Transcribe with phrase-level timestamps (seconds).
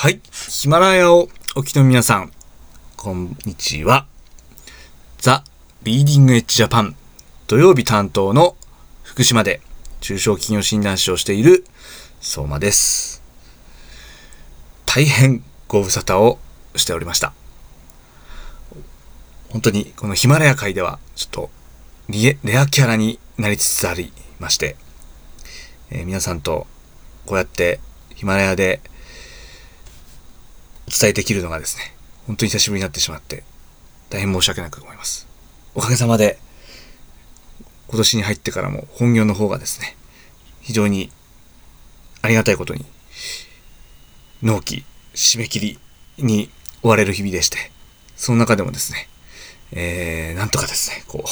[0.00, 0.18] はい。
[0.48, 2.32] ヒマラヤをお聞きの皆さん、
[2.96, 4.06] こんにちは。
[5.18, 5.44] ザ・
[5.82, 6.96] リーディング・エッジ・ジャパン
[7.48, 8.56] 土曜日担当の
[9.02, 9.60] 福島で
[10.00, 11.66] 中小企業診断士をしている
[12.22, 13.22] 相馬です。
[14.86, 16.38] 大変ご無沙汰を
[16.76, 17.34] しておりました。
[19.50, 21.50] 本当にこのヒマラヤ界ではちょっと
[22.08, 24.76] レアキャラになりつつありまして、
[25.90, 26.66] えー皆さんと
[27.26, 27.80] こうやって
[28.14, 28.80] ヒマラヤで
[30.90, 31.94] 伝えできるのがですね、
[32.26, 33.44] 本当に久しぶりになってしまって、
[34.10, 35.28] 大変申し訳なく思います。
[35.74, 36.38] おかげさまで、
[37.88, 39.96] 今年に入ってからも本業の方がですね、
[40.60, 41.10] 非常に
[42.22, 42.84] ありがたいことに、
[44.42, 45.78] 納期、締め切り
[46.18, 46.50] に
[46.82, 47.70] 追われる日々でして、
[48.16, 49.08] その中でもですね、
[49.72, 51.28] えー、なんとかですね、こう、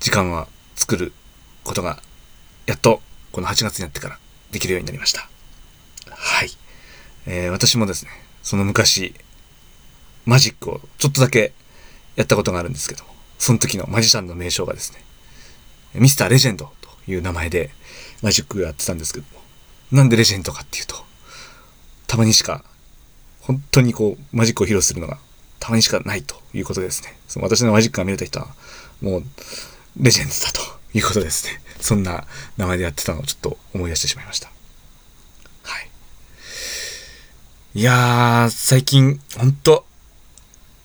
[0.00, 1.12] 時間は作る
[1.64, 2.02] ことが、
[2.66, 3.00] やっと
[3.32, 4.18] この8月になってから
[4.50, 5.31] できるようになりました。
[7.26, 8.10] えー私もですね、
[8.42, 9.14] その昔、
[10.24, 11.52] マジックをちょっとだけ
[12.16, 14.98] やったことがあるんですけども、その時のマジシャンの名称がですね、
[15.94, 17.70] ミスターレジェンドという名前で
[18.22, 19.42] マジックをやってたんですけども、
[19.92, 20.96] なんでレジェンドかっていうと、
[22.06, 22.64] たまにしか、
[23.40, 25.18] 本当にこう、マジックを披露するのが
[25.58, 28.48] たまにしかないということでですね、その私のマジックが見れた人は、
[29.00, 29.24] もう、
[29.96, 30.60] レジェンドだと
[30.98, 31.60] いうことですね。
[31.80, 32.24] そんな
[32.56, 34.50] 名前でやってたのをちょっと思い出してしまいました。
[35.62, 35.88] はい。
[37.74, 39.86] いやー、最近、ほんと、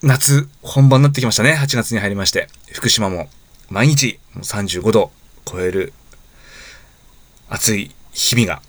[0.01, 1.53] 夏本番になってきましたね。
[1.53, 2.47] 8月に入りまして。
[2.71, 3.27] 福島も
[3.69, 5.11] 毎日35度
[5.43, 5.91] 超える
[7.49, 8.61] 暑い日々が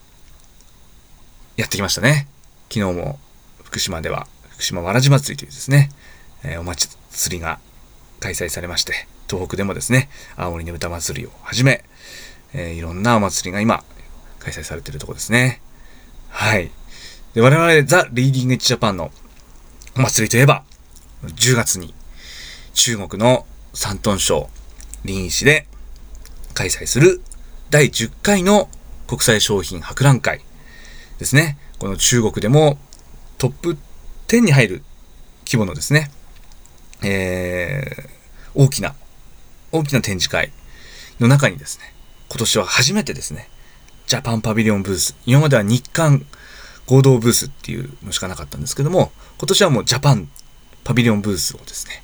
[1.56, 2.26] やってきましたね。
[2.72, 3.20] 昨日も
[3.62, 5.90] 福島では福島わらじ祭りというですね、
[6.42, 6.90] えーお祭
[7.36, 7.60] りが
[8.18, 11.84] 開催されまして、東北でもですね、青森ねぶた祭りをはじめ、
[12.52, 13.84] えーいろんなお祭りが今
[14.40, 15.60] 開催されているところですね。
[16.30, 16.72] はい。
[17.34, 19.10] で、我々ザ・リーディング・エッジ・ジャパンの
[19.96, 20.64] お祭りといえば、
[21.24, 21.94] 10月に
[22.74, 24.48] 中国の山東省
[25.04, 25.66] 臨市で
[26.54, 27.20] 開催する
[27.70, 28.68] 第10回の
[29.06, 30.40] 国際商品博覧会
[31.18, 31.58] ですね。
[31.78, 32.78] この中国でも
[33.38, 33.76] トップ
[34.28, 34.82] 10に入る
[35.46, 36.10] 規模のですね、
[37.02, 38.08] えー、
[38.54, 38.94] 大きな、
[39.72, 40.52] 大きな展示会
[41.20, 41.94] の中にですね、
[42.28, 43.48] 今年は初めてですね、
[44.06, 46.26] ジャパンパビリオンブース、今までは日韓
[46.88, 50.28] 合同ブースっていうのしかなかったんですけども、今年はもうジャパン
[50.84, 52.02] パビリオンブースをですね、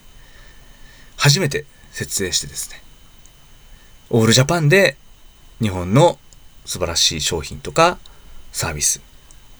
[1.16, 2.82] 初めて設営してですね、
[4.10, 4.98] オールジャパンで
[5.62, 6.18] 日本の
[6.66, 7.98] 素晴らしい商品とか
[8.52, 9.00] サービス、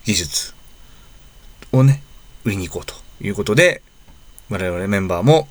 [0.05, 0.53] 技術
[1.73, 2.03] をね、
[2.45, 3.81] 売りに行こうということで、
[4.51, 5.49] 我々メンバーも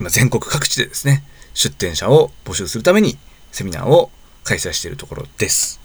[0.00, 1.22] 今全国各地でですね、
[1.54, 3.16] 出店者を募集するために
[3.52, 4.10] セミナーを
[4.42, 5.80] 開催しているところです。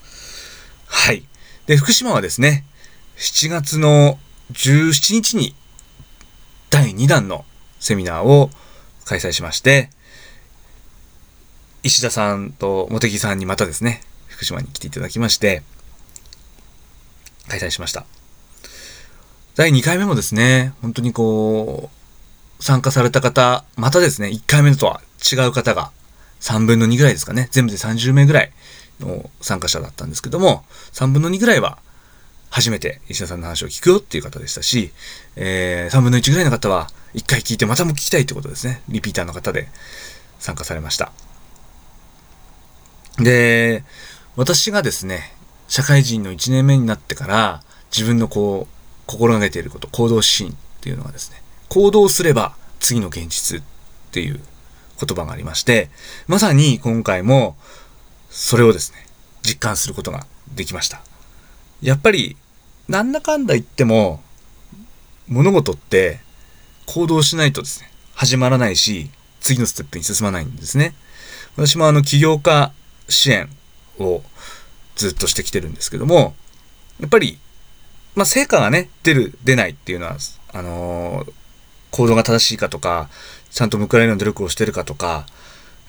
[0.87, 1.23] はい。
[1.67, 2.65] で、福島はですね、
[3.17, 4.17] 7月の
[4.53, 5.55] 17日に
[6.69, 7.45] 第2弾の
[7.79, 8.49] セミナーを
[9.05, 9.89] 開催しまして、
[11.83, 15.63] 石田さんと茂木さんにまたですね、福島に来ていただきまして、
[17.47, 18.05] 開催しました。
[19.55, 21.89] 第2回目もですね、本当にこ
[22.59, 25.01] う、参加された方、またですね、1回目とは
[25.31, 25.91] 違う方が
[26.39, 28.51] 3分の2ぐらいですかね、全部で30名ぐらい
[28.99, 31.79] の参加者だったんですけども、3分の2ぐらいは
[32.51, 34.91] 初めて石田さんの話を聞くよっていう方でしたし、
[35.37, 38.81] えー、3分の1ぐらいの方は1回聞いてまたも聞きたいってことですね。
[38.89, 39.69] リピーターの方で
[40.37, 41.11] 参加されました。
[43.17, 43.83] で、
[44.35, 45.33] 私がですね、
[45.67, 48.75] 社会人の1年目になってから自分のこう、
[49.07, 53.63] 心がけていること、行動指針っていうのがですね、行動すれば次の現実っ
[54.11, 54.41] ていう
[54.99, 55.89] 言葉がありまして、
[56.27, 57.55] まさに今回も
[58.29, 59.05] それをですね、
[59.41, 61.01] 実感することができました。
[61.81, 62.37] やっぱり、
[62.91, 64.21] なんだかんだ言っても、
[65.29, 66.19] 物事って
[66.85, 69.09] 行動しないとですね、始まらないし、
[69.39, 70.93] 次のステップに進まないんですね。
[71.55, 72.73] 私もあの、起業家
[73.07, 73.49] 支援
[73.97, 74.21] を
[74.97, 76.35] ずっとしてきてるんですけども、
[76.99, 77.39] やっぱり、
[78.13, 80.17] まあ、成果がね、出る、出ないっていうのは、
[80.51, 81.33] あのー
[81.91, 83.09] 行動が正しいかとか、
[83.51, 85.25] ちゃんと報われるような努力をしてるかとか、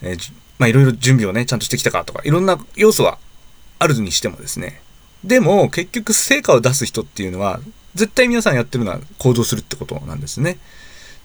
[0.02, 3.18] えーまあ、いろいろ準備をね、ちゃんとしてきたかとか、いろんな要素は
[3.78, 4.82] あるにしてもですね、
[5.24, 7.60] でも、結局成果を出す人っていうのは、
[7.94, 10.58] 絶対皆さんやってるのは行動するってことなんですね。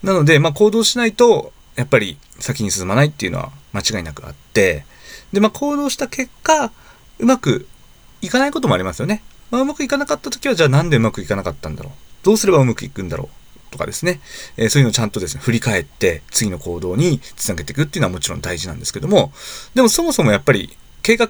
[0.02, 4.84] なので、まあ行動しないと、やっぱり先に進まないっていうのは間違いなくあって、
[5.32, 6.72] で、まあ行動した結果、
[7.18, 7.66] うまく
[8.20, 9.22] いかないこともありますよね。
[9.50, 11.92] まあうまくいかなかった時は、じゃあなんでうまくいかなかったんだろう。
[12.22, 13.38] どうすればうまくいくんだろう。
[13.70, 14.20] とかですね、
[14.56, 19.32] えーそういうのをちゃんとですね、振り返って次の行動につなげていくっていうのはもちろん大事なんですけども、
[19.74, 21.28] でもそもそもやっぱり計画、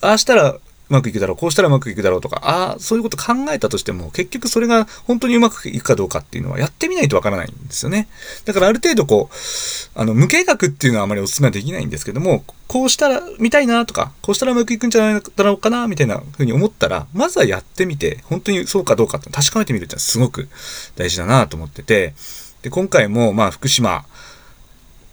[0.00, 0.58] ああしたら
[0.90, 8.08] うまくいくだろう、こうしたらうまくいくだろうとか、ああ、そういうこと考えたとしても、結局それが本当にうまくいくかどうかっていうのはやってみないとわからないんですよね。
[8.44, 9.34] だからある程度こう、
[9.94, 20.48] あの、無計画っていうのはあまりお勧めはできないんですけども、こうしたら見たいなとか、こうしたらうまくいくんじゃないだろうかな、みたいな風に思ったら、まずはやってみて、本当にそうかどうかって確かめてみるってのはすごく
[20.96, 22.14] 大事だなと思ってて、
[22.62, 24.04] で、今回もまあ福島、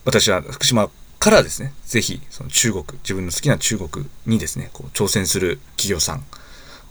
[0.06, 6.24] 私は福島からですね、ぜひ、その中国、自分の好きな中国にですね、こう挑戦する企業さん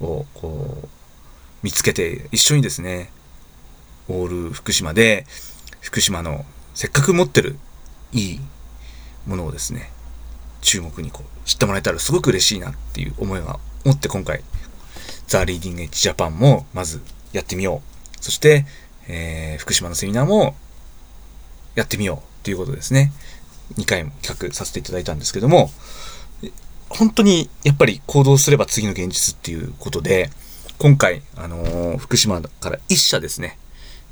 [0.01, 0.89] をこう
[1.63, 3.11] 見つけて、一緒にですね、
[4.09, 5.27] オール福島で、
[5.81, 6.45] 福島の
[6.75, 7.57] せっかく持ってる
[8.13, 8.41] いい
[9.27, 9.91] ものをですね、
[10.61, 14.43] 中国にこう知ってもらえたらすごく嬉しいなっていう思いが持って今回、
[15.29, 17.01] ザ・リーディング・エッジ・ジャパンもまず
[17.33, 18.23] やってみよう。
[18.23, 18.67] そして、
[19.09, 20.57] えー、福島のセミナーも
[21.75, 23.13] やってみようということですね。
[23.75, 25.71] 2回も企画させていただいたんですけども、
[26.89, 30.31] 本当にやっぱり行動すれば次の現実っていうことで、
[30.79, 33.59] 今回、あのー、福島から一社ですね、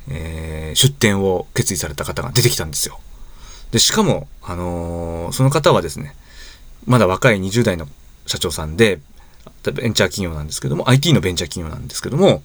[0.09, 2.99] えー、出店を決意された方が出てきたんですよ。
[3.71, 6.15] で、しかも、あのー、その方はですね、
[6.85, 7.87] まだ若い20代の
[8.25, 8.99] 社長さんで、
[9.63, 12.43] ベンチャー企業なんですけども、IT のベンチャー企業なんですけども、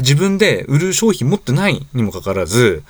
[0.00, 2.82] 自分で売る商品持ってないにもかかわらず、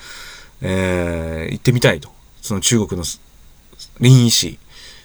[0.63, 2.14] えー、行ってみたいと。
[2.45, 3.07] その中国の
[4.01, 4.59] 臨医師、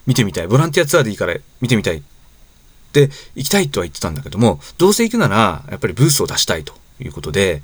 [0.06, 0.47] 見てみたい。
[0.47, 1.97] ボランティアツアーでいいから見てみたい。
[1.97, 2.01] っ
[2.91, 7.62] て行きたいとは言ってたんだけども、どうせ行くなら、やっぱりブースを出したいということで、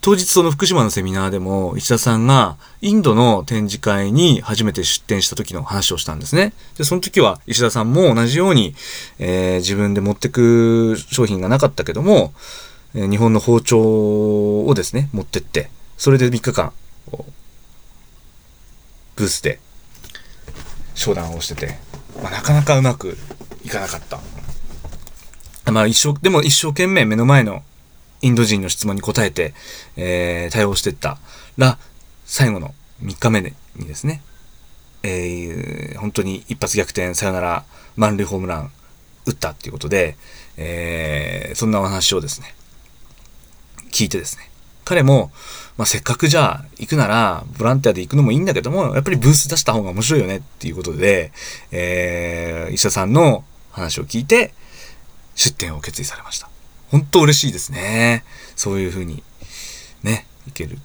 [0.00, 6.54] 当日その福島のセミナーでも石田さんがインドの展示会に初めて出展した時の話をしたんですね。
[6.78, 8.74] で、その時は石田さんも同じように、
[9.18, 12.32] えー、自分で持ってく商品がなかったけども、
[12.94, 16.72] 日本の包丁をですね、持ってって、それで3日間、
[19.20, 19.60] ブースで
[20.94, 21.76] 商談をしてて、
[22.22, 23.18] まあ、なかなかうまく
[23.64, 24.18] いかなかった。
[25.70, 27.62] まあ一生、でも一生懸命目の前の
[28.22, 29.54] インド人の質問に答えて、
[29.96, 31.18] えー、対応してった
[31.58, 31.78] ら、
[32.24, 33.52] 最後の3日目に
[33.86, 34.22] ですね、
[35.02, 37.64] えー、本当に一発逆転、さよなら、
[37.96, 38.72] 満塁ホームラン
[39.26, 40.16] 打ったっていうことで、
[40.56, 42.54] えー、そんなお話をですね、
[43.92, 44.49] 聞いてですね、
[44.90, 45.30] 彼も、
[45.78, 51.30] まあ、せっかくじゃあ行くなら、ボランティアで行くのもいいんだけども、やっぱりブース出した方が面白いよねっていうことで、
[51.70, 54.52] えー、医者さんの話を聞いて、
[55.36, 56.50] 出店を決意されました。
[56.88, 58.24] 本当嬉しいですね。
[58.56, 59.22] そういうふうに、
[60.02, 60.76] ね、行ける、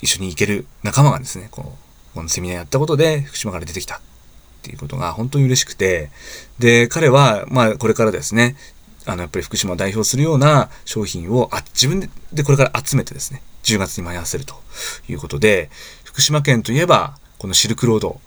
[0.00, 1.76] 一緒に行ける仲間がですね、こ
[2.12, 4.00] う、このセミナーやったことで福島から出てきたっ
[4.62, 6.10] ていうことが本当に嬉しくて、
[6.58, 8.56] で、彼は、まあ、これからですね、
[9.06, 14.54] あの、やっぱり福島を代表するような商品を、あ、自分でこれから集めてですね、10月に舞い合わせると
[15.08, 15.70] いうことで、
[16.04, 18.20] 福島県といえば、このシルクロード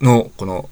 [0.00, 0.68] の、この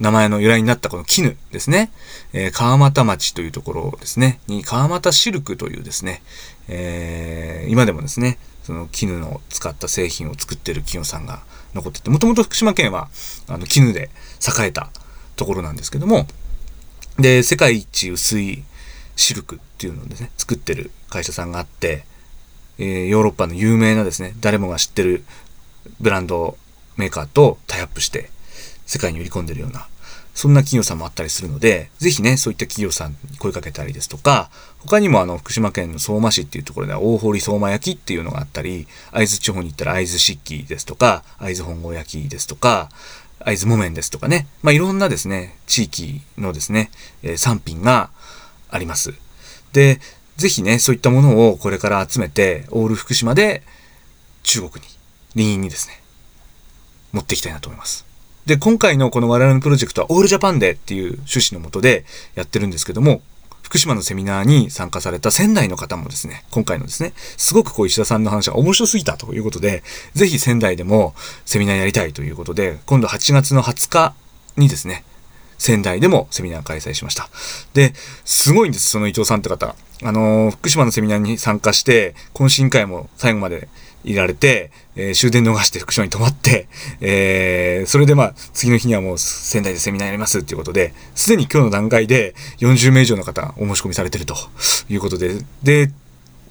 [0.00, 1.90] 名前の由来になったこの絹ですね、
[2.32, 6.22] えー、川俣町というところですね、に川俣シルクというですね、
[6.68, 11.42] えー、今でもですね、その絹の使った製品を作っている企業さんが
[11.74, 13.08] 残ってて、もともと福島県は
[13.48, 14.90] あの絹で栄えた
[15.36, 16.26] ところなんですけども、
[17.18, 18.62] で、世界一薄い
[19.16, 22.04] シルクっていうのをですね、作ってる会社さんがあって、
[22.78, 25.24] えー、ヨーロッパの有名なですね、誰もが知ってる
[26.00, 26.56] ブランド
[26.96, 28.30] メーカーとタイアップして、
[28.86, 29.88] 世界に売り込んでるような、
[30.32, 42.90] そんな企業さんもあったりするので、ぜひね、そういった企業さんに声かけたりですとか、他にもあの、福島県の相馬市っていうところでは、大堀相馬焼きっていうのがあったり、会津地方に行ったら会津漆器ですとか、会津本郷焼きですとか、
[43.44, 46.90] 会津木綿ですとかね、まあ、いろんなですね、地域のですね、
[47.22, 48.10] えー、産品が
[48.70, 49.14] あります。
[49.72, 50.00] で、
[50.36, 53.62] ぜひね、そういったものをこれから集めて、オール福島で
[54.42, 54.90] 中国に、
[55.34, 56.00] 林院にですね、
[57.12, 58.04] 持っていきたいなと思います。
[58.46, 62.04] で、今回のこの我々のプロジェクトはオールジャパンデーっていう趣旨のもとで
[62.34, 63.20] やってるんですけども、
[63.68, 69.82] 福島のセミナーに参加された仙台の方もですね、今回のですね、すごくこう石田さんの話が面白すぎたということで、
[70.14, 74.14] ぜひ仙台でもセミナーやりたいということで、今度8月の20日
[74.56, 75.04] にですね、
[75.58, 77.28] 仙台でもセミナー開催しました。
[77.74, 77.92] で、
[78.24, 79.76] すごいんです、その伊藤さんって方。
[80.02, 83.68] あのー、福島のセミナーに参加して、懇親会も最後まで
[84.04, 86.68] いられて、えー、終電逃して福島に泊まって、
[87.00, 94.34] えー、それでまあ、次の日にはもう仙台でセミナーやりますっていうことで、すでに今日の段階で40名以上の方お申し込みされてると
[94.88, 95.90] いうことで、で、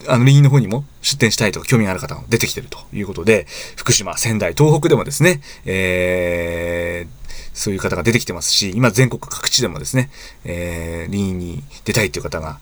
[0.08, 10.10] あの、リンの方にも出店したいとか興味がある方が出てきてるということで、福島、仙台、東北でもですね、えー、そういう方が出てきてますし、今全国各地でもですね、
[10.46, 12.60] えー、リーンに出たいっていう方が、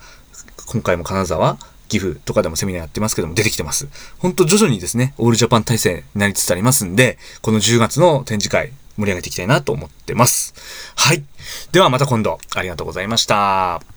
[0.68, 3.88] 今回も金沢、岐阜とかでもセミナーやってますけども出てきてます。
[4.20, 10.54] ほんと徐々にですね、オールジャパン体制になりつつありますんで、この10月の展示会、盛り上げていきたいなと思ってます。
[10.96, 11.24] はい。
[11.72, 13.95] ではまた今度、ありがとうございました。